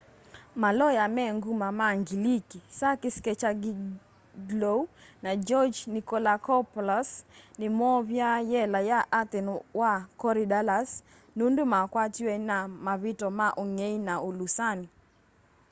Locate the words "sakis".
2.79-3.15